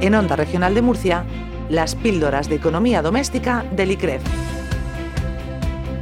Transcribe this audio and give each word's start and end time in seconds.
En 0.00 0.14
Onda 0.14 0.34
Regional 0.34 0.74
de 0.74 0.80
Murcia, 0.80 1.24
las 1.68 1.94
píldoras 1.94 2.48
de 2.48 2.54
economía 2.54 3.02
doméstica 3.02 3.66
del 3.72 3.90
ICREF. 3.90 4.22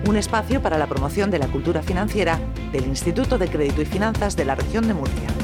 Un 0.07 0.17
espacio 0.17 0.63
para 0.63 0.79
la 0.79 0.87
promoción 0.87 1.33
de 1.33 1.41
la 1.41 1.49
cultura 1.49 1.83
financiera 1.83 2.39
del 2.71 2.87
Instituto 2.87 3.39
de 3.39 3.49
Crédito 3.49 3.83
y 3.83 3.87
Finanzas 3.87 4.37
de 4.37 4.45
la 4.45 4.55
región 4.55 4.87
de 4.87 4.95
Murcia. 4.95 5.38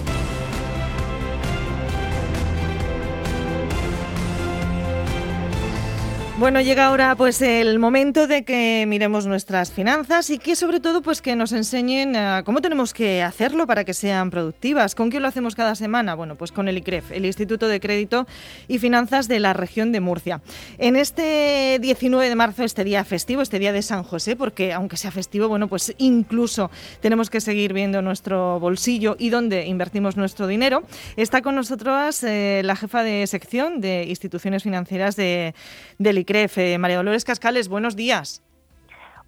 Bueno, 6.45 6.61
llega 6.61 6.85
ahora 6.85 7.17
pues 7.17 7.41
el 7.41 7.79
momento 7.79 8.27
de 8.27 8.45
que 8.45 8.85
miremos 8.87 9.27
nuestras 9.27 9.73
finanzas 9.73 10.29
y 10.29 10.37
que 10.37 10.57
sobre 10.57 10.79
todo 10.79 11.01
pues 11.01 11.23
que 11.23 11.37
nos 11.37 11.53
enseñen 11.53 12.15
eh, 12.15 12.43
cómo 12.45 12.61
tenemos 12.61 12.93
que 12.93 13.23
hacerlo 13.23 13.67
para 13.67 13.85
que 13.85 13.95
sean 13.95 14.31
productivas. 14.31 14.95
¿Con 14.95 15.09
qué 15.09 15.21
lo 15.21 15.29
hacemos 15.29 15.55
cada 15.55 15.75
semana? 15.75 16.15
Bueno, 16.15 16.37
pues 16.37 16.53
con 16.53 16.69
el 16.69 16.77
ICREF, 16.77 17.13
el 17.13 17.25
Instituto 17.25 17.67
de 17.67 17.81
Crédito 17.81 18.27
y 18.69 18.79
Finanzas 18.79 19.27
de 19.27 19.41
la 19.41 19.55
región 19.55 19.91
de 19.91 20.01
Murcia. 20.01 20.43
En 20.77 20.97
este 20.97 21.79
19 21.81 22.29
de 22.29 22.35
marzo, 22.35 22.63
este 22.63 22.85
día 22.85 23.05
festivo, 23.05 23.41
este 23.41 23.59
día 23.59 23.73
de 23.73 23.81
San 23.81 24.03
José, 24.03 24.37
porque 24.37 24.75
aunque 24.75 24.99
sea 24.99 25.13
festivo, 25.13 25.49
bueno, 25.49 25.67
pues 25.67 25.95
incluso 25.97 26.71
tenemos 27.01 27.31
que 27.31 27.41
seguir 27.41 27.73
viendo 27.73 28.03
nuestro 28.03 28.61
bolsillo 28.61 29.17
y 29.19 29.31
dónde 29.31 29.65
invertimos 29.65 30.19
nuestro 30.19 30.47
dinero. 30.47 30.83
Está 31.17 31.41
con 31.41 31.55
nosotros 31.55 32.23
eh, 32.23 32.61
la 32.67 32.77
jefa 32.77 33.03
de 33.03 33.27
sección 33.29 33.81
de 33.81 34.05
instituciones 34.11 34.63
financieras 34.63 35.17
de, 35.17 35.55
del 35.99 36.19
ICREF. 36.19 36.34
María 36.79 36.97
Dolores 36.97 37.25
Cascales, 37.25 37.69
buenos 37.69 37.95
días. 37.95 38.43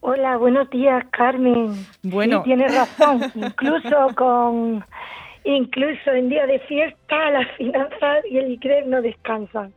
Hola, 0.00 0.36
buenos 0.36 0.68
días, 0.70 1.04
Carmen. 1.12 1.86
Bueno, 2.02 2.38
sí, 2.38 2.44
tienes 2.44 2.74
razón. 2.74 3.20
incluso 3.36 4.08
con, 4.16 4.84
incluso 5.44 6.10
en 6.10 6.28
día 6.28 6.46
de 6.46 6.58
fiesta, 6.60 7.30
las 7.30 7.46
finanzas 7.56 8.24
y 8.28 8.38
el 8.38 8.50
ICREF 8.52 8.86
no 8.86 9.00
descansan. 9.02 9.72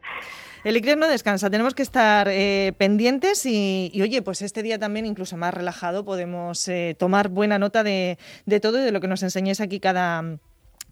El 0.63 0.75
ICREF 0.77 0.97
no 0.97 1.07
descansa, 1.07 1.51
tenemos 1.51 1.75
que 1.75 1.83
estar 1.83 2.27
eh, 2.29 2.73
pendientes 2.77 3.45
y, 3.45 3.91
oye, 4.01 4.23
pues 4.23 4.41
este 4.41 4.63
día 4.63 4.79
también 4.79 5.05
incluso 5.05 5.37
más 5.37 5.53
relajado 5.53 6.03
podemos 6.03 6.67
eh, 6.67 6.95
tomar 6.97 7.29
buena 7.29 7.59
nota 7.59 7.83
de, 7.83 8.17
de, 8.45 8.59
todo 8.59 8.79
y 8.79 8.81
de 8.81 8.91
lo 8.91 9.01
que 9.01 9.07
nos 9.07 9.23
enseñéis 9.23 9.61
aquí 9.61 9.79
cada, 9.79 10.39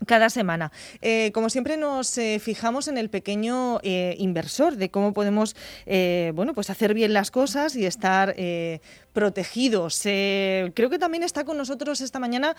cada 0.06 0.30
semana. 0.30 0.72
Eh, 1.02 1.32
como 1.34 1.50
siempre 1.50 1.78
nos 1.78 2.18
eh, 2.18 2.40
fijamos 2.40 2.88
en 2.88 2.98
el 2.98 3.10
pequeño 3.10 3.80
eh, 3.84 4.16
inversor, 4.20 4.76
de 4.76 4.90
cómo 4.90 5.14
podemos 5.14 5.56
bueno, 6.34 6.54
pues 6.54 6.70
hacer 6.70 6.94
bien 6.94 7.14
las 7.14 7.32
cosas 7.32 7.76
y 7.76 7.86
estar 7.86 8.36
protegidos. 9.14 10.00
creo 10.02 10.90
que 10.90 11.00
también 11.00 11.24
está 11.24 11.44
con 11.44 11.58
nosotros 11.58 12.02
esta 12.02 12.20
mañana 12.20 12.56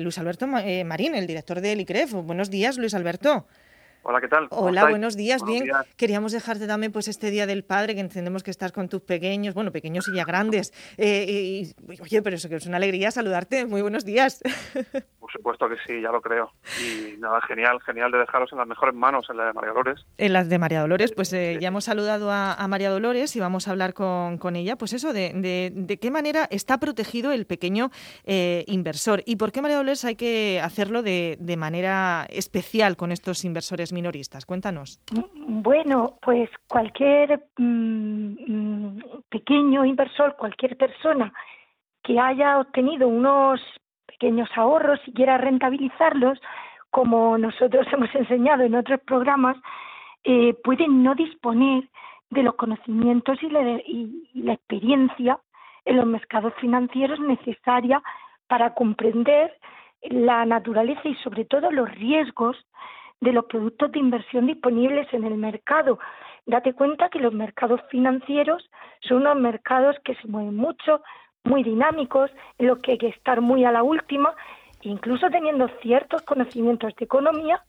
Luis 0.00 0.18
Alberto 0.18 0.46
Marín, 0.46 1.14
el 1.14 1.26
director 1.26 1.60
del 1.60 1.80
ICREF. 1.80 2.12
Buenos 2.12 2.50
días, 2.50 2.78
Luis 2.78 2.94
Alberto. 2.94 3.46
Hola, 4.06 4.20
¿qué 4.20 4.28
tal? 4.28 4.48
Hola, 4.50 4.90
buenos 4.90 5.16
días. 5.16 5.42
Bien, 5.42 5.64
queríamos 5.96 6.32
dejarte 6.32 6.66
también 6.66 6.92
pues 6.92 7.08
este 7.08 7.30
Día 7.30 7.46
del 7.46 7.64
Padre, 7.64 7.94
que 7.94 8.02
entendemos 8.02 8.42
que 8.42 8.50
estás 8.50 8.70
con 8.70 8.86
tus 8.90 9.00
pequeños, 9.00 9.54
bueno, 9.54 9.72
pequeños 9.72 10.06
y 10.08 10.16
ya 10.16 10.26
grandes. 10.26 10.74
Eh, 10.98 11.72
oye, 12.02 12.20
pero 12.20 12.36
eso 12.36 12.50
que 12.50 12.56
es 12.56 12.66
una 12.66 12.76
alegría 12.76 13.10
saludarte. 13.10 13.64
Muy 13.64 13.80
buenos 13.80 14.04
días. 14.04 14.42
Por 15.18 15.32
supuesto 15.32 15.70
que 15.70 15.76
sí, 15.86 16.02
ya 16.02 16.12
lo 16.12 16.20
creo. 16.20 16.52
Y 16.78 17.16
nada, 17.16 17.40
genial, 17.48 17.80
genial 17.80 18.12
de 18.12 18.18
dejaros 18.18 18.52
en 18.52 18.58
las 18.58 18.68
mejores 18.68 18.94
manos, 18.94 19.26
en 19.30 19.38
la 19.38 19.46
de 19.46 19.52
María 19.54 19.70
Dolores. 19.70 20.04
En 20.18 20.34
las 20.34 20.50
de 20.50 20.58
María 20.58 20.82
Dolores, 20.82 21.12
pues 21.12 21.32
eh, 21.32 21.56
ya 21.58 21.68
hemos 21.68 21.84
saludado 21.84 22.30
a, 22.30 22.68
María 22.68 22.90
Dolores 22.90 23.34
y 23.36 23.40
vamos 23.40 23.68
a 23.68 23.70
hablar 23.70 23.94
con, 23.94 24.36
con 24.36 24.54
ella, 24.54 24.76
pues 24.76 24.92
eso, 24.92 25.14
de, 25.14 25.32
de, 25.72 25.98
qué 25.98 26.10
manera 26.10 26.46
está 26.50 26.76
protegido 26.78 27.32
el 27.32 27.46
pequeño 27.46 27.90
eh, 28.24 28.64
inversor 28.66 29.22
y 29.24 29.36
por 29.36 29.50
qué 29.50 29.62
María 29.62 29.78
Dolores 29.78 30.04
hay 30.04 30.16
que 30.16 30.60
hacerlo 30.62 31.02
de, 31.02 31.38
de 31.40 31.56
manera 31.56 32.26
especial 32.28 32.96
con 32.96 33.10
estos 33.10 33.44
inversores 33.44 33.93
minoristas. 33.94 34.44
Cuéntanos. 34.44 35.00
Bueno, 35.34 36.18
pues 36.20 36.50
cualquier 36.68 37.44
mm, 37.56 38.34
mm, 38.46 39.02
pequeño 39.30 39.84
inversor, 39.84 40.36
cualquier 40.36 40.76
persona 40.76 41.32
que 42.02 42.20
haya 42.20 42.58
obtenido 42.58 43.08
unos 43.08 43.60
pequeños 44.06 44.48
ahorros 44.56 45.00
y 45.06 45.12
quiera 45.12 45.38
rentabilizarlos, 45.38 46.38
como 46.90 47.38
nosotros 47.38 47.86
hemos 47.92 48.14
enseñado 48.14 48.62
en 48.64 48.74
otros 48.74 49.00
programas, 49.00 49.56
eh, 50.24 50.54
pueden 50.62 51.02
no 51.02 51.14
disponer 51.14 51.88
de 52.30 52.42
los 52.42 52.54
conocimientos 52.54 53.42
y 53.42 53.48
la, 53.48 53.62
y 53.86 54.30
la 54.34 54.54
experiencia 54.54 55.38
en 55.84 55.96
los 55.96 56.06
mercados 56.06 56.52
financieros 56.60 57.20
necesaria 57.20 58.02
para 58.46 58.74
comprender 58.74 59.52
la 60.02 60.44
naturaleza 60.44 61.08
y 61.08 61.14
sobre 61.16 61.44
todo 61.44 61.70
los 61.70 61.90
riesgos 61.90 62.56
de 63.24 63.32
los 63.32 63.46
productos 63.46 63.90
de 63.90 63.98
inversión 63.98 64.46
disponibles 64.46 65.12
en 65.12 65.24
el 65.24 65.36
mercado. 65.36 65.98
Date 66.46 66.74
cuenta 66.74 67.08
que 67.08 67.18
los 67.18 67.32
mercados 67.32 67.80
financieros 67.90 68.70
son 69.00 69.22
unos 69.22 69.36
mercados 69.36 69.96
que 70.04 70.14
se 70.16 70.28
mueven 70.28 70.56
mucho, 70.56 71.02
muy 71.42 71.62
dinámicos, 71.62 72.30
en 72.58 72.68
los 72.68 72.78
que 72.78 72.92
hay 72.92 72.98
que 72.98 73.08
estar 73.08 73.40
muy 73.40 73.64
a 73.64 73.72
la 73.72 73.82
última, 73.82 74.34
incluso 74.82 75.28
teniendo 75.30 75.68
ciertos 75.82 76.22
conocimientos 76.22 76.94
de 76.96 77.04
economía, 77.04 77.62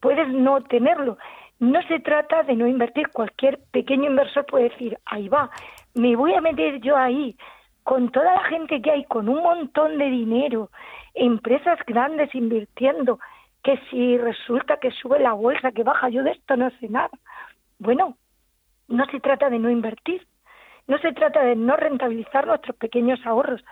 puedes 0.00 0.28
no 0.28 0.60
tenerlo. 0.62 1.16
No 1.60 1.80
se 1.82 2.00
trata 2.00 2.42
de 2.42 2.56
no 2.56 2.66
invertir. 2.66 3.08
Cualquier 3.10 3.60
pequeño 3.70 4.10
inversor 4.10 4.44
puede 4.46 4.70
decir, 4.70 4.98
ahí 5.04 5.28
va, 5.28 5.48
me 5.94 6.16
voy 6.16 6.34
a 6.34 6.40
meter 6.40 6.80
yo 6.80 6.96
ahí, 6.96 7.36
con 7.84 8.10
toda 8.10 8.34
la 8.34 8.44
gente 8.44 8.82
que 8.82 8.90
hay, 8.90 9.04
con 9.04 9.28
un 9.28 9.42
montón 9.42 9.98
de 9.98 10.06
dinero, 10.06 10.70
empresas 11.14 11.78
grandes 11.86 12.34
invirtiendo, 12.34 13.20
que 13.62 13.78
si 13.90 14.18
resulta 14.18 14.78
que 14.78 14.90
sube 14.90 15.18
la 15.20 15.32
bolsa, 15.32 15.72
que 15.72 15.84
baja, 15.84 16.08
yo 16.08 16.22
de 16.22 16.32
esto 16.32 16.56
no 16.56 16.70
sé 16.80 16.88
nada. 16.88 17.10
Bueno, 17.78 18.16
no 18.88 19.06
se 19.06 19.20
trata 19.20 19.50
de 19.50 19.58
no 19.58 19.70
invertir, 19.70 20.26
no 20.86 20.98
se 20.98 21.12
trata 21.12 21.42
de 21.42 21.56
no 21.56 21.76
rentabilizar 21.76 22.46
nuestros 22.46 22.76
pequeños 22.76 23.24
ahorros, 23.24 23.64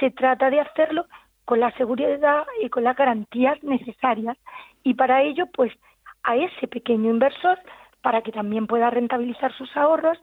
se 0.00 0.10
trata 0.10 0.50
de 0.50 0.60
hacerlo 0.60 1.06
con 1.44 1.60
la 1.60 1.70
seguridad 1.72 2.46
y 2.62 2.70
con 2.70 2.84
las 2.84 2.96
garantías 2.96 3.62
necesarias. 3.62 4.38
Y 4.82 4.94
para 4.94 5.22
ello, 5.22 5.46
pues 5.52 5.72
a 6.22 6.36
ese 6.36 6.66
pequeño 6.66 7.10
inversor, 7.10 7.58
para 8.00 8.22
que 8.22 8.32
también 8.32 8.66
pueda 8.66 8.90
rentabilizar 8.90 9.52
sus 9.52 9.74
ahorros, 9.76 10.18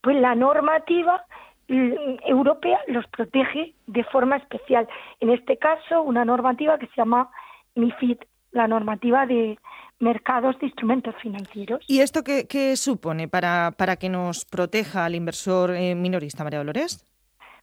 pues 0.00 0.16
la 0.16 0.34
normativa 0.34 1.24
mm, 1.68 2.16
europea 2.24 2.80
los 2.86 3.06
protege 3.08 3.74
de 3.86 4.04
forma 4.04 4.36
especial. 4.36 4.88
En 5.18 5.30
este 5.30 5.56
caso, 5.56 6.02
una 6.02 6.24
normativa 6.24 6.78
que 6.78 6.86
se 6.86 6.96
llama 6.96 7.30
MIFID 7.74 8.18
la 8.52 8.66
normativa 8.66 9.26
de 9.26 9.58
mercados 9.98 10.58
de 10.58 10.66
instrumentos 10.66 11.14
financieros. 11.22 11.84
¿Y 11.86 12.00
esto 12.00 12.22
qué, 12.24 12.76
supone 12.76 13.28
para, 13.28 13.72
para, 13.76 13.96
que 13.96 14.08
nos 14.08 14.44
proteja 14.44 15.04
al 15.04 15.14
inversor 15.14 15.72
eh, 15.72 15.94
minorista, 15.94 16.42
María 16.42 16.60
Dolores? 16.60 17.04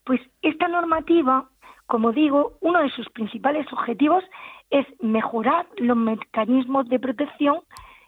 Pues 0.03 0.22
esta 0.42 0.68
normativa, 0.68 1.50
como 1.88 2.12
digo, 2.12 2.58
uno 2.62 2.81
de 2.81 2.90
sus 2.92 3.09
principales 3.09 3.66
objetivos 3.74 4.24
es 4.70 4.86
mejorar 5.02 5.68
los 5.78 5.98
mecanismos 5.98 6.88
de 6.90 7.00
protección 7.00 7.62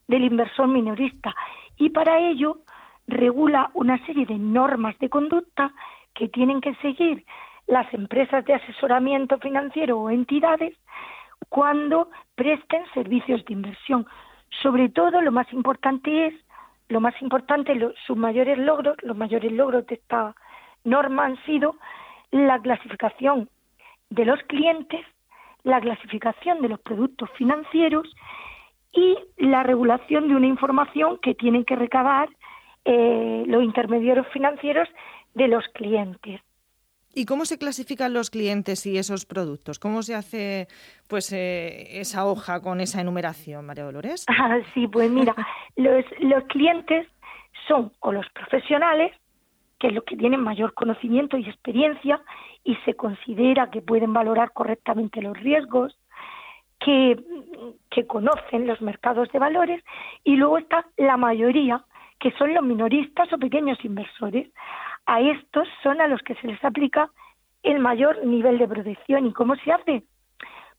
del 0.07 0.23
inversor 0.23 0.67
minorista 0.67 1.35
y 1.77 1.89
para 1.89 2.19
ello 2.19 2.59
regula 3.07 3.71
una 3.73 4.03
serie 4.05 4.25
de 4.25 4.37
normas 4.37 4.97
de 4.99 5.09
conducta 5.09 5.73
que 6.13 6.27
tienen 6.27 6.61
que 6.61 6.75
seguir 6.75 7.25
las 7.67 7.91
empresas 7.93 8.43
de 8.45 8.55
asesoramiento 8.55 9.37
financiero 9.37 9.99
o 9.99 10.09
entidades 10.09 10.75
cuando 11.49 12.09
presten 12.35 12.83
servicios 12.93 13.43
de 13.45 13.53
inversión. 13.53 14.05
Sobre 14.61 14.89
todo, 14.89 15.21
lo 15.21 15.31
más 15.31 15.51
importante 15.51 16.27
es, 16.27 16.33
lo 16.87 17.01
más 17.01 17.19
importante, 17.21 17.77
sus 18.05 18.17
mayores 18.17 18.57
logros, 18.57 18.97
los 19.03 19.15
mayores 19.15 19.51
logros 19.51 19.85
de 19.87 19.95
esta 19.95 20.35
norma 20.83 21.25
han 21.25 21.43
sido 21.45 21.75
la 22.31 22.59
clasificación 22.59 23.49
de 24.09 24.25
los 24.25 24.41
clientes, 24.43 25.05
la 25.63 25.81
clasificación 25.81 26.61
de 26.61 26.69
los 26.69 26.79
productos 26.79 27.29
financieros 27.37 28.07
y 28.91 29.17
la 29.37 29.63
regulación 29.63 30.27
de 30.27 30.35
una 30.35 30.47
información 30.47 31.19
que 31.21 31.35
tienen 31.35 31.63
que 31.63 31.75
recabar 31.75 32.29
eh, 32.85 33.43
los 33.45 33.63
intermediarios 33.63 34.27
financieros 34.29 34.87
de 35.35 35.47
los 35.47 35.67
clientes. 35.69 36.41
¿Y 37.13 37.25
cómo 37.25 37.45
se 37.45 37.57
clasifican 37.57 38.13
los 38.13 38.29
clientes 38.29 38.85
y 38.85 38.97
esos 38.97 39.25
productos? 39.25 39.79
¿Cómo 39.79 40.03
se 40.03 40.15
hace 40.15 40.67
pues 41.07 41.33
eh, 41.33 41.99
esa 41.99 42.25
hoja 42.25 42.61
con 42.61 42.81
esa 42.81 43.01
enumeración, 43.01 43.65
María 43.65 43.85
Dolores? 43.85 44.25
Ah, 44.27 44.59
sí, 44.73 44.87
pues 44.87 45.09
mira, 45.09 45.35
los, 45.75 46.05
los 46.19 46.43
clientes 46.45 47.07
son 47.67 47.91
o 47.99 48.11
los 48.11 48.29
profesionales, 48.29 49.11
que 49.79 49.87
es 49.87 49.93
los 49.93 50.03
que 50.03 50.17
tienen 50.17 50.41
mayor 50.41 50.73
conocimiento 50.73 51.37
y 51.37 51.49
experiencia 51.49 52.21
y 52.63 52.75
se 52.85 52.93
considera 52.93 53.71
que 53.71 53.81
pueden 53.81 54.13
valorar 54.13 54.51
correctamente 54.51 55.21
los 55.21 55.37
riesgos, 55.37 55.97
que, 56.79 57.19
que 57.89 58.05
conocen 58.05 58.67
los 58.67 58.81
mercados 58.81 59.29
de 59.31 59.39
valores, 59.39 59.83
y 60.23 60.35
luego 60.35 60.59
está 60.59 60.85
la 60.97 61.17
mayoría, 61.17 61.83
que 62.19 62.31
son 62.33 62.53
los 62.53 62.63
minoristas 62.63 63.31
o 63.33 63.37
pequeños 63.37 63.83
inversores 63.83 64.49
a 65.09 65.21
estos 65.21 65.67
son 65.81 66.01
a 66.01 66.07
los 66.07 66.21
que 66.21 66.35
se 66.35 66.45
les 66.45 66.63
aplica 66.63 67.09
el 67.63 67.79
mayor 67.79 68.23
nivel 68.25 68.59
de 68.59 68.67
protección. 68.67 69.25
¿Y 69.25 69.33
cómo 69.33 69.55
se 69.55 69.71
hace? 69.71 70.03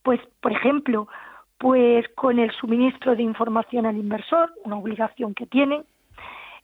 Pues, 0.03 0.21
por 0.41 0.53
ejemplo, 0.53 1.09
Pues 1.59 2.09
con 2.15 2.39
el 2.39 2.51
suministro 2.53 3.15
de 3.15 3.23
información 3.23 3.85
al 3.85 3.99
inversor, 3.99 4.51
una 4.65 4.79
obligación 4.79 5.35
que 5.35 5.45
tienen, 5.45 5.85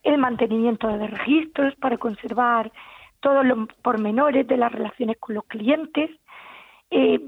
el 0.03 0.17
mantenimiento 0.17 0.89
de 0.89 1.07
registros 1.07 1.75
para 1.75 1.99
conservar 1.99 2.73
todos 3.21 3.45
los 3.45 3.69
pormenores 3.83 4.47
de 4.47 4.57
las 4.57 4.73
relaciones 4.73 5.19
con 5.19 5.35
los 5.35 5.45
clientes 5.45 6.11
eh, 6.91 7.21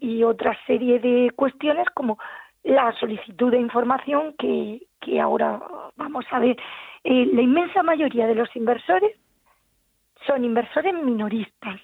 y, 0.00 0.24
otra 0.24 0.56
serie 0.66 0.98
de 0.98 1.30
cuestiones 1.36 1.86
como 1.90 2.18
la 2.64 2.90
solicitud 3.00 3.50
de 3.50 3.60
información 3.60 4.34
que, 4.38 4.80
que 5.00 5.20
ahora 5.20 5.60
vamos 5.96 6.24
a 6.30 6.38
ver. 6.38 6.56
Eh, 7.08 7.30
la 7.32 7.40
inmensa 7.40 7.84
mayoría 7.84 8.26
de 8.26 8.34
los 8.34 8.48
inversores 8.56 9.16
son 10.26 10.44
inversores 10.44 10.92
minoristas. 10.92 11.80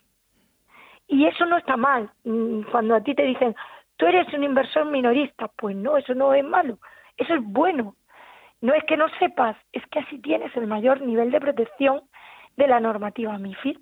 Y 1.07 1.27
eso 1.27 1.47
no 1.47 1.59
está 1.59 1.77
mal. 1.77 2.11
Mm, 2.25 2.63
cuando 2.73 2.97
a 2.97 3.01
ti 3.03 3.15
te 3.15 3.23
dicen, 3.23 3.55
tú 3.97 4.07
eres 4.07 4.27
un 4.35 4.43
inversor 4.43 4.91
minorista, 4.91 5.47
pues 5.47 5.77
no, 5.77 5.97
eso 5.97 6.13
no 6.15 6.35
es 6.35 6.45
malo. 6.45 6.81
Eso 7.17 7.35
es 7.35 7.41
bueno. 7.45 7.95
No 8.61 8.75
es 8.75 8.83
que 8.85 8.97
no 8.97 9.07
sepas, 9.21 9.57
es 9.73 9.85
que 9.93 10.01
así 10.01 10.19
tienes 10.19 10.57
el 10.57 10.67
mayor 10.67 11.01
nivel 11.01 11.31
de 11.31 11.41
protección 11.41 12.03
de 12.57 12.67
la 12.67 12.81
normativa 12.81 13.39
MIFID. 13.39 13.79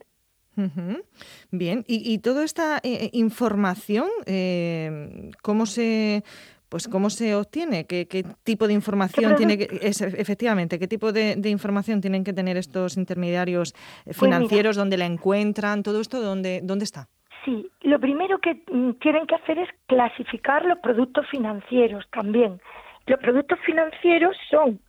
Bien, 1.50 1.84
y, 1.86 2.18
toda 2.18 2.44
esta 2.44 2.78
eh, 2.78 3.04
eh, 3.04 3.10
información, 3.14 4.08
eh, 4.26 5.30
¿cómo 5.42 5.64
se 5.64 6.22
pues 6.70 6.88
cómo 6.88 7.10
se 7.10 7.34
obtiene, 7.34 7.84
qué, 7.84 8.06
tipo 8.44 8.68
de 8.68 8.72
información 8.72 9.34
tiene 9.36 9.58
que, 9.58 9.64
efectivamente, 9.82 10.78
qué 10.78 10.86
tipo 10.86 11.12
de, 11.12 11.36
información 11.44 12.00
tienen 12.00 12.22
que 12.22 12.32
tener 12.32 12.56
estos 12.56 12.96
intermediarios 12.96 13.74
pues 14.04 14.16
financieros, 14.16 14.76
dónde 14.76 14.96
la 14.96 15.06
encuentran, 15.06 15.82
todo 15.82 16.00
esto, 16.00 16.22
dónde, 16.22 16.60
dónde 16.62 16.84
está. 16.84 17.08
Sí, 17.44 17.68
lo 17.82 17.98
primero 17.98 18.38
que 18.38 18.62
mm, 18.70 18.92
tienen 19.00 19.26
que 19.26 19.34
hacer 19.34 19.58
es 19.58 19.68
clasificar 19.86 20.64
los 20.64 20.78
productos 20.78 21.26
financieros 21.28 22.06
también. 22.12 22.60
Los 23.06 23.18
productos 23.18 23.58
financieros 23.66 24.36
son 24.48 24.80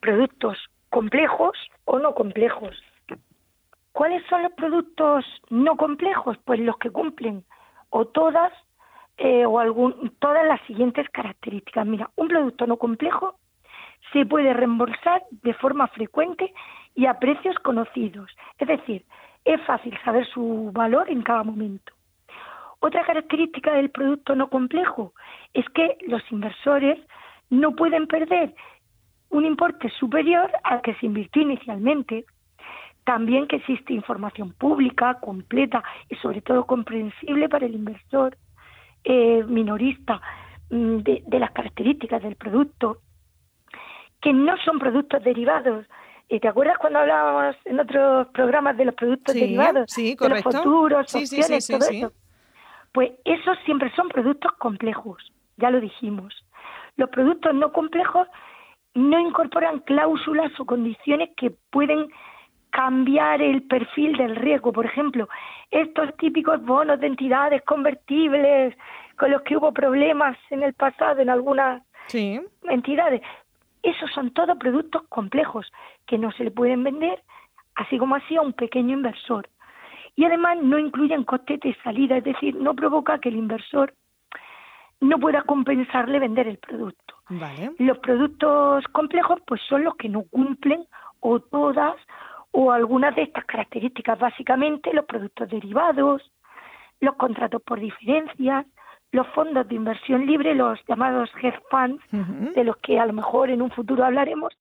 productos 0.00 0.58
complejos 0.90 1.56
o 1.84 2.00
no 2.00 2.14
complejos. 2.14 2.76
¿Cuáles 3.92 4.24
son 4.28 4.42
los 4.42 4.52
productos 4.52 5.24
no 5.50 5.76
complejos? 5.76 6.36
Pues 6.44 6.58
los 6.58 6.76
que 6.78 6.90
cumplen 6.90 7.44
o 7.90 8.06
todas 8.06 8.52
eh, 9.24 9.46
o 9.46 9.60
algún, 9.60 10.12
todas 10.18 10.44
las 10.48 10.60
siguientes 10.62 11.08
características. 11.10 11.86
Mira, 11.86 12.10
un 12.16 12.26
producto 12.26 12.66
no 12.66 12.76
complejo 12.76 13.36
se 14.12 14.26
puede 14.26 14.52
reembolsar 14.52 15.22
de 15.30 15.54
forma 15.54 15.86
frecuente 15.86 16.52
y 16.96 17.06
a 17.06 17.20
precios 17.20 17.54
conocidos. 17.60 18.32
Es 18.58 18.66
decir, 18.66 19.04
es 19.44 19.60
fácil 19.62 19.96
saber 20.04 20.26
su 20.26 20.72
valor 20.72 21.08
en 21.08 21.22
cada 21.22 21.44
momento. 21.44 21.92
Otra 22.80 23.04
característica 23.04 23.72
del 23.74 23.90
producto 23.90 24.34
no 24.34 24.50
complejo 24.50 25.12
es 25.54 25.68
que 25.68 25.98
los 26.08 26.22
inversores 26.32 26.98
no 27.48 27.76
pueden 27.76 28.08
perder 28.08 28.56
un 29.30 29.44
importe 29.44 29.88
superior 30.00 30.50
al 30.64 30.82
que 30.82 30.94
se 30.94 31.06
invirtió 31.06 31.42
inicialmente. 31.42 32.24
También 33.04 33.46
que 33.46 33.56
existe 33.56 33.92
información 33.92 34.52
pública, 34.52 35.20
completa 35.20 35.84
y 36.08 36.16
sobre 36.16 36.40
todo 36.40 36.66
comprensible 36.66 37.48
para 37.48 37.66
el 37.66 37.76
inversor 37.76 38.36
eh, 39.04 39.44
minorista 39.46 40.20
mm, 40.70 40.98
de, 40.98 41.38
las 41.38 41.50
características 41.52 42.22
del 42.22 42.36
producto, 42.36 42.98
que 44.20 44.32
no 44.32 44.56
son 44.64 44.78
productos 44.78 45.22
derivados. 45.24 45.86
¿Y 46.28 46.40
¿Te 46.40 46.48
acuerdas 46.48 46.78
cuando 46.78 47.00
hablábamos 47.00 47.56
en 47.64 47.80
otros 47.80 48.28
programas 48.28 48.76
de 48.76 48.86
los 48.86 48.94
productos 48.94 49.34
derivados? 49.34 49.90
Sí, 49.90 50.16
De 50.18 50.28
los 50.28 50.42
futuros, 50.42 51.14
opciones, 51.14 51.66
todo 51.66 51.88
eso. 51.90 52.12
Pues 52.92 53.12
esos 53.24 53.58
siempre 53.64 53.90
son 53.96 54.08
productos 54.08 54.52
complejos, 54.58 55.32
ya 55.56 55.70
lo 55.70 55.80
dijimos. 55.80 56.34
Los 56.96 57.08
productos 57.10 57.54
no 57.54 57.72
complejos 57.72 58.28
no 58.94 59.18
incorporan 59.18 59.80
cláusulas 59.80 60.52
o 60.60 60.66
condiciones 60.66 61.30
que 61.36 61.50
pueden 61.70 62.08
cambiar 62.72 63.40
el 63.40 63.62
perfil 63.62 64.16
del 64.16 64.34
riesgo. 64.34 64.72
Por 64.72 64.86
ejemplo, 64.86 65.28
estos 65.70 66.16
típicos 66.16 66.60
bonos 66.64 66.98
de 66.98 67.06
entidades 67.06 67.62
convertibles 67.62 68.74
con 69.16 69.30
los 69.30 69.42
que 69.42 69.56
hubo 69.56 69.72
problemas 69.72 70.36
en 70.50 70.62
el 70.62 70.72
pasado 70.72 71.20
en 71.20 71.30
algunas 71.30 71.82
entidades, 72.64 73.22
esos 73.82 74.10
son 74.12 74.30
todos 74.32 74.56
productos 74.58 75.02
complejos 75.08 75.70
que 76.06 76.18
no 76.18 76.32
se 76.32 76.44
le 76.44 76.50
pueden 76.50 76.82
vender 76.82 77.22
así 77.74 77.98
como 77.98 78.16
así 78.16 78.36
a 78.36 78.42
un 78.42 78.52
pequeño 78.52 78.94
inversor. 78.94 79.48
Y 80.16 80.24
además 80.24 80.58
no 80.62 80.78
incluyen 80.78 81.24
costes 81.24 81.60
de 81.60 81.74
salida, 81.82 82.18
es 82.18 82.24
decir, 82.24 82.54
no 82.56 82.74
provoca 82.74 83.18
que 83.18 83.28
el 83.28 83.36
inversor 83.36 83.94
no 85.00 85.18
pueda 85.18 85.42
compensarle 85.42 86.18
vender 86.18 86.48
el 86.48 86.58
producto. 86.58 87.14
Los 87.78 87.98
productos 87.98 88.84
complejos 88.92 89.40
pues 89.46 89.60
son 89.68 89.84
los 89.84 89.96
que 89.96 90.08
no 90.08 90.24
cumplen 90.30 90.84
o 91.20 91.40
todas 91.40 91.94
o 92.52 92.70
algunas 92.70 93.14
de 93.16 93.22
estas 93.22 93.44
características, 93.44 94.18
básicamente 94.18 94.92
los 94.92 95.06
productos 95.06 95.48
derivados, 95.48 96.30
los 97.00 97.16
contratos 97.16 97.62
por 97.62 97.80
diferencias, 97.80 98.66
los 99.10 99.26
fondos 99.28 99.68
de 99.68 99.74
inversión 99.74 100.26
libre, 100.26 100.54
los 100.54 100.78
llamados 100.86 101.30
hedge 101.42 101.60
funds, 101.70 102.02
de 102.54 102.64
los 102.64 102.76
que 102.78 102.98
a 102.98 103.06
lo 103.06 103.12
mejor 103.12 103.50
en 103.50 103.60
un 103.60 103.70
futuro 103.70 104.04
hablaremos, 104.04 104.56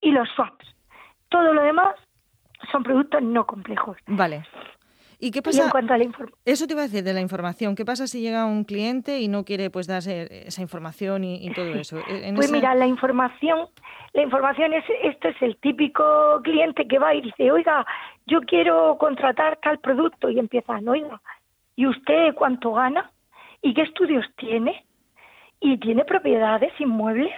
y 0.00 0.12
los 0.12 0.28
swaps. 0.30 0.76
Todo 1.28 1.52
lo 1.52 1.62
demás 1.62 1.94
son 2.70 2.82
productos 2.82 3.22
no 3.22 3.46
complejos. 3.46 3.96
Vale. 4.06 4.44
¿Y 5.20 5.32
qué 5.32 5.42
pasa? 5.42 5.70
Eso 6.44 6.66
te 6.66 6.74
iba 6.74 6.82
a 6.82 6.84
decir 6.84 7.02
de 7.02 7.12
la 7.12 7.20
información. 7.20 7.74
¿Qué 7.74 7.84
pasa 7.84 8.06
si 8.06 8.20
llega 8.20 8.46
un 8.46 8.62
cliente 8.62 9.18
y 9.18 9.26
no 9.26 9.44
quiere 9.44 9.68
pues 9.68 9.88
darse 9.88 10.46
esa 10.46 10.62
información 10.62 11.24
y, 11.24 11.50
todo 11.52 11.74
eso? 11.74 11.98
pues 12.36 12.52
mira, 12.52 12.74
la 12.76 12.86
información, 12.86 13.68
la 14.12 14.22
información 14.22 14.72
es 14.74 14.84
esto 15.02 15.28
es 15.28 15.42
el 15.42 15.56
típico 15.56 16.40
cliente 16.44 16.86
que 16.86 17.00
va 17.00 17.14
y 17.14 17.22
dice, 17.22 17.50
oiga, 17.50 17.84
yo 18.26 18.40
quiero 18.42 18.96
contratar 18.98 19.58
tal 19.60 19.80
producto 19.80 20.30
y 20.30 20.38
empieza, 20.38 20.78
oiga, 20.86 21.20
¿y 21.74 21.86
usted 21.86 22.34
cuánto 22.34 22.74
gana? 22.74 23.10
¿Y 23.60 23.74
qué 23.74 23.82
estudios 23.82 24.24
tiene? 24.36 24.84
¿Y 25.60 25.78
tiene 25.78 26.04
propiedades 26.04 26.72
inmuebles? 26.80 27.32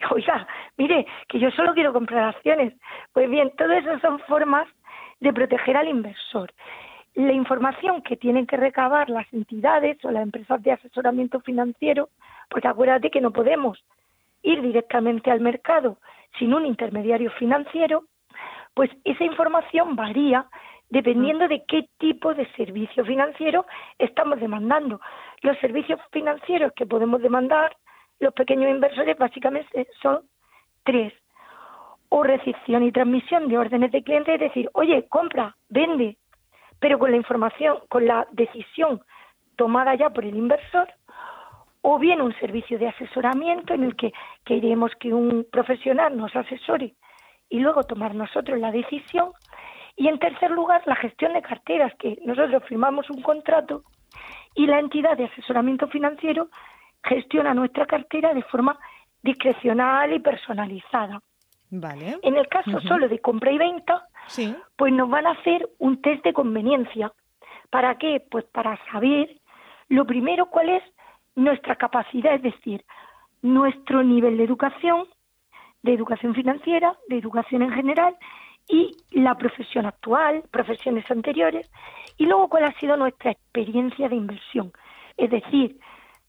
Oiga, 0.12 0.46
mire, 0.76 1.08
que 1.28 1.40
yo 1.40 1.50
solo 1.50 1.74
quiero 1.74 1.92
comprar 1.92 2.28
acciones. 2.28 2.72
Pues 3.12 3.28
bien, 3.28 3.50
todo 3.58 3.72
eso 3.72 3.98
son 3.98 4.20
formas 4.20 4.68
de 5.18 5.32
proteger 5.32 5.76
al 5.76 5.88
inversor 5.88 6.52
la 7.26 7.32
información 7.32 8.00
que 8.02 8.16
tienen 8.16 8.46
que 8.46 8.56
recabar 8.56 9.10
las 9.10 9.26
entidades 9.32 9.98
o 10.04 10.10
las 10.12 10.22
empresas 10.22 10.62
de 10.62 10.70
asesoramiento 10.70 11.40
financiero, 11.40 12.10
porque 12.48 12.68
acuérdate 12.68 13.10
que 13.10 13.20
no 13.20 13.32
podemos 13.32 13.82
ir 14.42 14.62
directamente 14.62 15.28
al 15.32 15.40
mercado 15.40 15.98
sin 16.38 16.54
un 16.54 16.64
intermediario 16.64 17.32
financiero, 17.32 18.04
pues 18.72 18.88
esa 19.02 19.24
información 19.24 19.96
varía 19.96 20.46
dependiendo 20.90 21.48
de 21.48 21.64
qué 21.66 21.88
tipo 21.98 22.34
de 22.34 22.46
servicio 22.52 23.04
financiero 23.04 23.66
estamos 23.98 24.38
demandando. 24.38 25.00
Los 25.42 25.58
servicios 25.58 25.98
financieros 26.12 26.72
que 26.74 26.86
podemos 26.86 27.20
demandar 27.20 27.76
los 28.20 28.32
pequeños 28.32 28.70
inversores 28.70 29.18
básicamente 29.18 29.88
son 30.00 30.20
tres. 30.84 31.12
O 32.10 32.22
recepción 32.22 32.84
y 32.84 32.92
transmisión 32.92 33.48
de 33.48 33.58
órdenes 33.58 33.90
de 33.90 34.04
clientes, 34.04 34.34
es 34.34 34.40
decir, 34.40 34.70
oye, 34.72 35.06
compra, 35.08 35.56
vende, 35.68 36.16
pero 36.80 36.98
con 36.98 37.10
la 37.10 37.16
información, 37.16 37.78
con 37.88 38.06
la 38.06 38.26
decisión 38.32 39.00
tomada 39.56 39.94
ya 39.96 40.10
por 40.10 40.24
el 40.24 40.36
inversor, 40.36 40.88
o 41.82 41.98
bien 41.98 42.20
un 42.20 42.34
servicio 42.38 42.78
de 42.78 42.88
asesoramiento 42.88 43.74
en 43.74 43.84
el 43.84 43.96
que 43.96 44.12
queremos 44.44 44.92
que 44.98 45.12
un 45.12 45.46
profesional 45.50 46.16
nos 46.16 46.34
asesore 46.34 46.94
y 47.48 47.60
luego 47.60 47.82
tomar 47.82 48.14
nosotros 48.14 48.58
la 48.58 48.70
decisión. 48.70 49.32
Y 49.96 50.08
en 50.08 50.18
tercer 50.18 50.50
lugar, 50.50 50.82
la 50.86 50.96
gestión 50.96 51.32
de 51.32 51.42
carteras, 51.42 51.92
que 51.98 52.18
nosotros 52.24 52.62
firmamos 52.68 53.10
un 53.10 53.22
contrato 53.22 53.82
y 54.54 54.66
la 54.66 54.78
entidad 54.78 55.16
de 55.16 55.24
asesoramiento 55.24 55.88
financiero 55.88 56.48
gestiona 57.02 57.54
nuestra 57.54 57.86
cartera 57.86 58.34
de 58.34 58.42
forma 58.42 58.78
discrecional 59.22 60.12
y 60.12 60.20
personalizada. 60.20 61.20
Vale. 61.70 62.18
En 62.22 62.36
el 62.36 62.48
caso 62.48 62.80
solo 62.80 63.08
de 63.08 63.18
compra 63.18 63.52
y 63.52 63.58
venta, 63.58 64.07
pues 64.76 64.92
nos 64.92 65.08
van 65.08 65.26
a 65.26 65.32
hacer 65.32 65.68
un 65.78 66.00
test 66.00 66.24
de 66.24 66.32
conveniencia. 66.32 67.12
¿Para 67.70 67.96
qué? 67.98 68.22
Pues 68.30 68.44
para 68.46 68.78
saber, 68.90 69.40
lo 69.88 70.06
primero, 70.06 70.46
cuál 70.46 70.70
es 70.70 70.82
nuestra 71.34 71.76
capacidad, 71.76 72.34
es 72.34 72.42
decir, 72.42 72.84
nuestro 73.42 74.02
nivel 74.02 74.36
de 74.36 74.44
educación, 74.44 75.06
de 75.82 75.94
educación 75.94 76.34
financiera, 76.34 76.96
de 77.08 77.18
educación 77.18 77.62
en 77.62 77.72
general 77.72 78.16
y 78.68 78.96
la 79.12 79.36
profesión 79.36 79.86
actual, 79.86 80.42
profesiones 80.50 81.10
anteriores, 81.10 81.70
y 82.16 82.26
luego 82.26 82.48
cuál 82.48 82.64
ha 82.64 82.72
sido 82.72 82.96
nuestra 82.96 83.30
experiencia 83.30 84.08
de 84.08 84.16
inversión, 84.16 84.72
es 85.16 85.30
decir, 85.30 85.78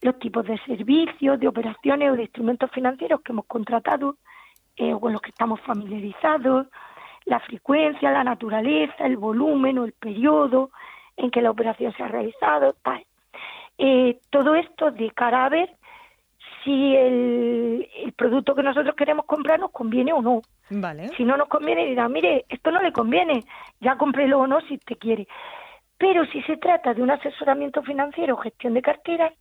los 0.01 0.17
tipos 0.19 0.45
de 0.45 0.57
servicios, 0.59 1.39
de 1.39 1.47
operaciones 1.47 2.11
o 2.11 2.15
de 2.15 2.23
instrumentos 2.23 2.71
financieros 2.71 3.21
que 3.21 3.33
hemos 3.33 3.45
contratado 3.45 4.15
eh, 4.77 4.93
o 4.93 4.99
con 4.99 5.11
los 5.11 5.21
que 5.21 5.31
estamos 5.31 5.59
familiarizados, 5.61 6.67
la 7.29 7.39
frecuencia, 7.39 8.11
la 8.11 8.23
naturaleza, 8.23 9.05
el 9.05 9.17
volumen 9.17 9.77
o 9.77 9.85
el 9.85 9.93
periodo 9.93 10.71
en 11.15 11.29
que 11.29 11.43
la 11.43 11.51
operación 11.51 11.93
se 11.93 12.01
ha 12.01 12.07
realizado, 12.07 12.75
tal. 12.81 13.05
Eh, 13.77 14.17
todo 14.31 14.55
esto 14.55 14.89
de 14.89 15.11
cara 15.11 15.45
a 15.45 15.49
ver 15.49 15.69
si 16.63 16.95
el, 16.95 17.87
producto 18.17 18.55
que 18.55 18.63
nosotros 18.63 18.95
queremos 18.95 19.25
comprar 19.25 19.59
nos 19.59 19.71
conviene 19.71 20.11
o 20.11 20.21
no. 20.21 20.41
Vale. 20.71 21.09
Si 21.09 21.23
no 21.23 21.37
nos 21.37 21.47
conviene, 21.47 21.85
dirá, 21.85 22.09
mire, 22.09 22.45
esto 22.49 22.71
no 22.71 22.81
le 22.81 22.91
conviene, 22.91 23.43
ya 23.79 23.95
cómprelo 23.95 24.39
o 24.39 24.47
no 24.47 24.59
si 24.61 24.79
te 24.79 24.95
quiere. 24.95 25.27
Pero 25.99 26.25
si 26.25 26.41
se 26.43 26.57
trata 26.57 26.95
de 26.95 27.03
un 27.03 27.11
asesoramiento 27.11 27.83
financiero 27.83 28.33
o 28.33 28.37
gestión 28.37 28.73
de 28.73 28.81
carteras, 28.81 29.33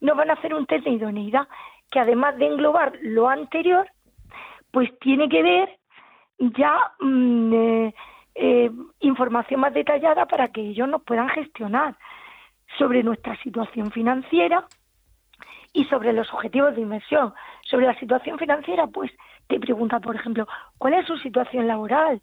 nos 0.00 0.16
van 0.16 0.30
a 0.30 0.34
hacer 0.34 0.54
un 0.54 0.66
test 0.66 0.84
de 0.84 0.90
idoneidad 0.90 1.46
que 1.88 2.00
además 2.00 2.36
de 2.36 2.46
englobar 2.46 2.92
lo 3.00 3.28
anterior, 3.28 3.88
pues 4.72 4.90
tiene 4.98 5.28
que 5.28 5.42
ver 5.42 5.77
ya 6.38 6.92
mm, 7.00 7.52
eh, 7.52 7.94
eh, 8.34 8.70
información 9.00 9.60
más 9.60 9.74
detallada 9.74 10.26
para 10.26 10.48
que 10.48 10.60
ellos 10.60 10.88
nos 10.88 11.02
puedan 11.02 11.28
gestionar 11.28 11.96
sobre 12.78 13.02
nuestra 13.02 13.36
situación 13.42 13.90
financiera 13.90 14.66
y 15.72 15.84
sobre 15.84 16.12
los 16.12 16.32
objetivos 16.32 16.74
de 16.74 16.82
inversión. 16.82 17.34
Sobre 17.62 17.86
la 17.86 17.98
situación 17.98 18.38
financiera, 18.38 18.86
pues 18.86 19.10
te 19.48 19.58
pregunta, 19.58 20.00
por 20.00 20.16
ejemplo, 20.16 20.46
¿cuál 20.78 20.94
es 20.94 21.06
su 21.06 21.16
situación 21.18 21.66
laboral? 21.66 22.22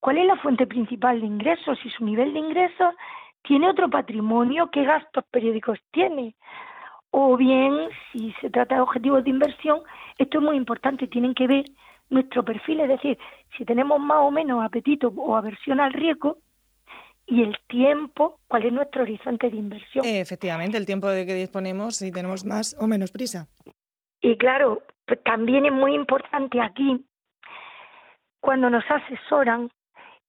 ¿Cuál 0.00 0.18
es 0.18 0.26
la 0.26 0.36
fuente 0.36 0.66
principal 0.66 1.20
de 1.20 1.26
ingresos? 1.26 1.78
Si 1.82 1.90
su 1.90 2.04
nivel 2.04 2.32
de 2.32 2.38
ingresos 2.38 2.94
tiene 3.42 3.68
otro 3.68 3.90
patrimonio, 3.90 4.70
¿qué 4.70 4.84
gastos 4.84 5.24
periódicos 5.30 5.78
tiene? 5.90 6.34
O 7.10 7.36
bien, 7.36 7.88
si 8.12 8.32
se 8.40 8.50
trata 8.50 8.76
de 8.76 8.80
objetivos 8.82 9.24
de 9.24 9.30
inversión, 9.30 9.80
esto 10.16 10.38
es 10.38 10.44
muy 10.44 10.56
importante, 10.56 11.06
tienen 11.06 11.34
que 11.34 11.46
ver 11.46 11.64
nuestro 12.10 12.44
perfil, 12.44 12.80
es 12.80 12.88
decir, 12.88 13.18
si 13.56 13.64
tenemos 13.64 13.98
más 13.98 14.18
o 14.20 14.30
menos 14.30 14.62
apetito 14.62 15.08
o 15.16 15.36
aversión 15.36 15.80
al 15.80 15.92
riesgo, 15.92 16.38
y 17.26 17.42
el 17.42 17.56
tiempo, 17.68 18.40
cuál 18.48 18.66
es 18.66 18.72
nuestro 18.72 19.02
horizonte 19.02 19.48
de 19.48 19.56
inversión. 19.56 20.04
Efectivamente, 20.04 20.76
el 20.76 20.84
tiempo 20.84 21.08
de 21.08 21.24
que 21.24 21.34
disponemos 21.34 21.96
si 21.96 22.10
tenemos 22.10 22.44
más 22.44 22.76
o 22.80 22.88
menos 22.88 23.12
prisa. 23.12 23.46
Y 24.20 24.36
claro, 24.36 24.82
pues 25.06 25.22
también 25.22 25.64
es 25.64 25.72
muy 25.72 25.94
importante 25.94 26.60
aquí, 26.60 27.06
cuando 28.40 28.68
nos 28.68 28.84
asesoran, 28.90 29.70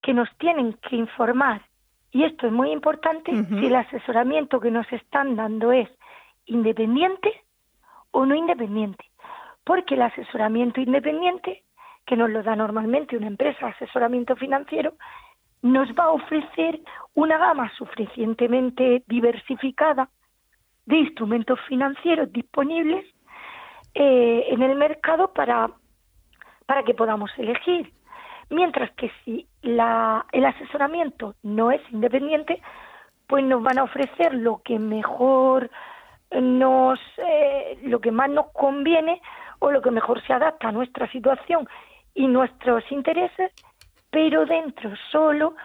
que 0.04 0.14
nos 0.14 0.30
tienen 0.38 0.74
que 0.90 0.96
informar, 0.96 1.64
y 2.12 2.24
esto 2.24 2.48
es 2.48 2.54
muy 2.54 2.72
importante, 2.72 3.32
si 3.32 3.66
el 3.66 3.76
asesoramiento 3.76 4.60
que 4.60 4.70
nos 4.70 4.92
están 4.92 5.36
dando 5.36 5.72
es 5.72 5.90
independiente 6.46 7.32
o 8.12 8.26
no 8.26 8.36
independiente. 8.36 9.06
Porque 9.64 9.96
el 9.96 10.02
asesoramiento 10.02 10.82
independiente, 10.82 11.64
que 12.06 12.16
nos 12.16 12.30
lo 12.30 12.44
da 12.44 12.56
normalmente 12.56 13.18
una 13.18 13.28
empresa 13.28 13.66
de 13.66 13.72
asesoramiento 13.74 14.36
financiero, 14.36 14.94
nos 15.62 15.90
va 15.90 16.06
a 16.06 16.12
ofrecer 16.12 16.80
una 17.14 17.38
gama 17.38 17.72
suficientemente 17.78 19.04
diversificada 19.08 20.10
de 20.86 20.98
instrumentos 20.98 21.60
financieros 21.68 22.32
disponibles 22.32 23.06
eh, 23.94 24.46
en 24.50 24.62
el 24.64 24.76
mercado 24.76 25.34
para, 25.34 25.70
para 26.66 26.84
que 26.84 26.94
podamos 26.94 27.32
elegir. 27.38 27.92
Mientras 28.50 28.92
que 28.92 29.12
si 29.24 29.48
el 29.62 30.46
asesoramiento 30.46 31.36
no 31.44 31.72
es 31.72 31.82
independiente, 31.92 32.62
pues 33.28 33.46
nos 33.46 33.64
van 33.64 33.80
a 33.80 33.84
ofrecer 33.84 34.34
lo 34.34 34.62
que 34.64 34.78
mejor 34.78 35.70
nos, 36.32 37.00
eh, 37.18 37.80
lo 37.84 38.02
que 38.02 38.12
más 38.12 38.30
nos 38.30 38.52
conviene 38.52 39.22
o 39.60 39.72
lo 39.72 39.82
que 39.82 39.92
mejor 39.92 40.22
se 40.26 40.34
adapta 40.34 40.70
a 40.70 40.72
nuestra 40.72 41.10
situación 41.12 41.68
y 42.14 42.28
nuestros 42.28 42.84
intereses 42.92 43.52
pero 44.12 44.46
dentro 44.46 44.92
solo 45.12 45.56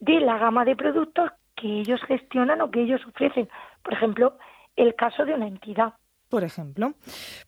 de 0.00 0.20
la 0.20 0.36
gama 0.36 0.64
de 0.64 0.76
productos 0.76 1.30
que 1.56 1.80
ellos 1.80 2.00
gestionan 2.06 2.60
o 2.60 2.70
que 2.70 2.82
ellos 2.82 3.00
ofrecen. 3.06 3.48
Por 3.82 3.94
ejemplo, 3.94 4.36
el 4.76 4.94
caso 4.94 5.24
de 5.24 5.34
una 5.34 5.46
entidad. 5.46 5.94
Por 6.28 6.42
ejemplo. 6.44 6.94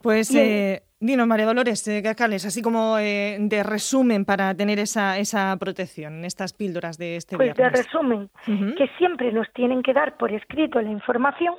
Pues, 0.00 0.32
eh, 0.34 0.82
dinos, 1.00 1.26
María 1.26 1.46
Dolores 1.46 1.86
eh, 1.88 2.02
Cascales, 2.02 2.44
así 2.44 2.62
como 2.62 2.98
eh, 2.98 3.38
de 3.40 3.62
resumen 3.62 4.24
para 4.24 4.54
tener 4.54 4.78
esa, 4.78 5.18
esa 5.18 5.56
protección, 5.58 6.24
estas 6.24 6.52
píldoras 6.52 6.96
de 6.96 7.16
este 7.16 7.36
Pues 7.36 7.56
de 7.56 7.68
resumen, 7.70 8.30
que 8.46 8.88
siempre 8.98 9.32
nos 9.32 9.50
tienen 9.52 9.82
que 9.82 9.94
dar 9.94 10.16
por 10.16 10.32
escrito 10.32 10.80
la 10.80 10.90
información, 10.90 11.56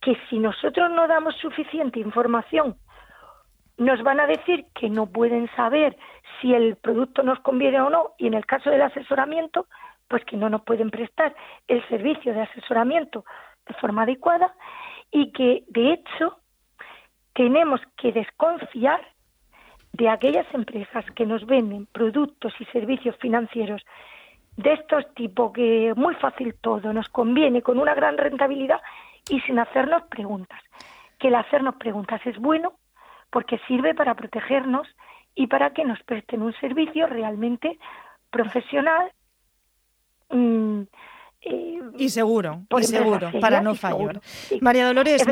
que 0.00 0.16
si 0.28 0.38
nosotros 0.38 0.90
no 0.90 1.06
damos 1.06 1.36
suficiente 1.36 2.00
información, 2.00 2.76
nos 3.80 4.02
van 4.02 4.20
a 4.20 4.26
decir 4.26 4.66
que 4.74 4.90
no 4.90 5.06
pueden 5.06 5.48
saber 5.56 5.96
si 6.40 6.52
el 6.52 6.76
producto 6.76 7.22
nos 7.22 7.40
conviene 7.40 7.80
o 7.80 7.88
no 7.88 8.10
y 8.18 8.26
en 8.26 8.34
el 8.34 8.44
caso 8.44 8.68
del 8.68 8.82
asesoramiento, 8.82 9.66
pues 10.06 10.22
que 10.26 10.36
no 10.36 10.50
nos 10.50 10.62
pueden 10.62 10.90
prestar 10.90 11.34
el 11.66 11.82
servicio 11.88 12.34
de 12.34 12.42
asesoramiento 12.42 13.24
de 13.66 13.72
forma 13.74 14.02
adecuada 14.02 14.54
y 15.10 15.32
que 15.32 15.64
de 15.68 15.94
hecho 15.94 16.40
tenemos 17.32 17.80
que 17.96 18.12
desconfiar 18.12 19.00
de 19.94 20.10
aquellas 20.10 20.46
empresas 20.52 21.06
que 21.12 21.24
nos 21.24 21.46
venden 21.46 21.86
productos 21.86 22.52
y 22.60 22.66
servicios 22.66 23.16
financieros 23.16 23.82
de 24.58 24.74
estos 24.74 25.06
tipos 25.14 25.52
que 25.54 25.94
muy 25.96 26.14
fácil 26.16 26.54
todo 26.60 26.92
nos 26.92 27.08
conviene 27.08 27.62
con 27.62 27.78
una 27.78 27.94
gran 27.94 28.18
rentabilidad 28.18 28.82
y 29.30 29.40
sin 29.40 29.58
hacernos 29.58 30.02
preguntas. 30.02 30.60
Que 31.18 31.28
el 31.28 31.34
hacernos 31.34 31.76
preguntas 31.76 32.20
es 32.26 32.36
bueno 32.36 32.74
porque 33.30 33.58
sirve 33.66 33.94
para 33.94 34.14
protegernos 34.14 34.88
y 35.34 35.46
para 35.46 35.70
que 35.70 35.84
nos 35.84 36.02
presten 36.02 36.42
un 36.42 36.52
servicio 36.54 37.06
realmente 37.06 37.78
profesional 38.30 39.12
mm, 40.30 40.82
eh, 41.42 41.80
y 41.96 42.10
seguro, 42.10 42.66
y 42.78 42.84
seguro, 42.84 43.30
para 43.40 43.62
no 43.62 43.74
fallar. 43.74 44.20
María 44.60 44.86
Dolores, 44.86 45.22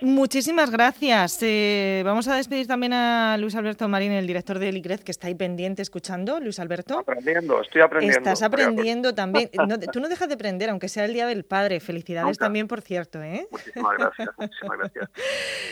muchísimas 0.00 0.70
gracias. 0.70 1.38
Eh, 1.42 2.02
vamos 2.04 2.28
a 2.28 2.36
despedir 2.36 2.68
también 2.68 2.92
a 2.92 3.36
Luis 3.36 3.56
Alberto 3.56 3.88
Marín, 3.88 4.12
el 4.12 4.28
director 4.28 4.60
del 4.60 4.76
ICREZ, 4.76 5.02
que 5.02 5.10
está 5.10 5.26
ahí 5.26 5.34
pendiente 5.34 5.82
escuchando. 5.82 6.38
Luis 6.38 6.60
Alberto. 6.60 7.00
Aprendiendo, 7.00 7.60
estoy 7.60 7.82
aprendiendo. 7.82 8.18
Estás 8.18 8.42
aprendiendo 8.42 9.12
también. 9.12 9.50
tú 9.92 9.98
no 9.98 10.08
dejas 10.08 10.28
de 10.28 10.34
aprender, 10.34 10.70
aunque 10.70 10.88
sea 10.88 11.04
el 11.04 11.14
Día 11.14 11.26
del 11.26 11.44
Padre. 11.44 11.80
Felicidades 11.80 12.38
también, 12.38 12.68
por 12.68 12.80
cierto. 12.80 13.20
¿eh? 13.20 13.48
Muchísimas 13.50 13.98
gracias, 13.98 14.28
muchísimas 14.38 14.78
gracias. 14.78 15.10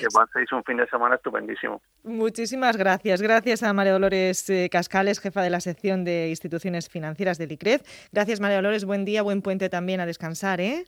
Que 0.00 0.06
paséis 0.12 0.52
un 0.52 0.62
fin 0.64 0.76
de 0.76 0.86
semana 0.88 1.16
estupendísimo. 1.16 1.80
Muchísimas 2.04 2.76
gracias. 2.76 3.22
Gracias 3.22 3.62
a 3.62 3.72
María 3.72 3.92
Dolores 3.92 4.50
Cascales, 4.70 5.20
jefa 5.20 5.42
de 5.42 5.50
la 5.50 5.60
sección 5.60 6.04
de 6.04 6.28
instituciones 6.28 6.88
financieras 6.88 7.38
del 7.38 7.52
ICREZ. 7.52 7.82
Gracias, 8.12 8.40
María 8.40 8.56
Dolores. 8.56 8.84
Buen 8.84 9.04
día, 9.04 9.22
buen 9.22 9.42
puente 9.42 9.67
también 9.68 10.00
a 10.00 10.06
descansar, 10.06 10.60
¿eh? 10.60 10.84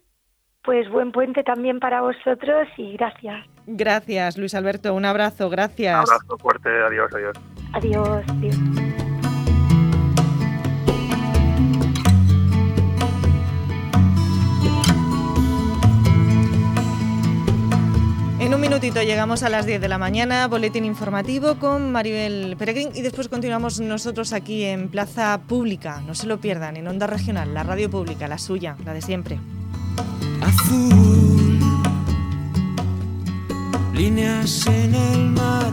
Pues 0.63 0.89
buen 0.91 1.11
puente 1.13 1.43
también 1.43 1.81
para 1.81 2.03
vosotros 2.03 2.69
y 2.77 2.97
gracias. 2.97 3.47
Gracias, 3.67 4.37
Luis 4.37 4.55
Alberto. 4.55 4.95
Un 4.95 5.07
abrazo, 5.07 5.49
gracias. 5.49 5.95
Un 5.95 6.15
abrazo 6.15 6.39
fuerte. 6.39 6.69
Adiós, 6.69 7.11
adiós. 7.15 7.37
Adiós, 7.73 8.25
adiós. 8.29 8.80
Minutito 18.71 19.03
llegamos 19.03 19.43
a 19.43 19.49
las 19.49 19.67
10 19.67 19.81
de 19.81 19.89
la 19.89 19.99
mañana, 19.99 20.47
boletín 20.47 20.85
informativo 20.85 21.57
con 21.57 21.91
Maribel 21.91 22.55
Peregrín 22.57 22.91
y 22.95 23.03
después 23.03 23.27
continuamos 23.27 23.81
nosotros 23.81 24.33
aquí 24.33 24.63
en 24.63 24.89
Plaza 24.89 25.41
Pública. 25.49 26.01
No 26.07 26.15
se 26.15 26.29
lo 26.29 26.41
pierdan, 26.41 26.77
en 26.77 26.87
Onda 26.87 27.09
Regional, 27.09 27.53
la 27.53 27.65
radio 27.65 27.91
pública, 27.91 28.29
la 28.29 28.39
suya, 28.39 28.77
la 28.85 28.95
de 28.95 29.03
siempre. 29.03 29.41
Azul, 30.41 31.59
líneas 33.93 34.65
en 34.69 34.95
el 34.95 35.31
mar, 35.31 35.73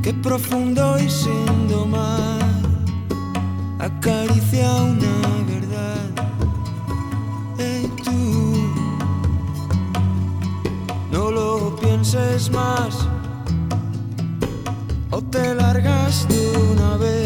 qué 0.00 0.14
profundo 0.14 0.96
y 1.00 1.10
sin 1.10 1.68
domar, 1.68 2.38
acaricia 3.80 4.72
una 4.84 5.47
más 12.50 13.06
o 15.10 15.20
te 15.20 15.54
largas 15.54 16.26
de 16.28 16.56
una 16.72 16.96
vez. 16.96 17.17